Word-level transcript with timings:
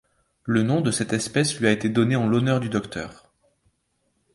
Le 0.45 0.63
nom 0.63 0.81
de 0.81 0.89
cette 0.89 1.13
espèce 1.13 1.59
lui 1.59 1.67
a 1.67 1.71
été 1.71 1.87
donné 1.87 2.15
en 2.15 2.25
l'honneur 2.27 2.59
du 2.59 2.69
Dr. 2.69 3.11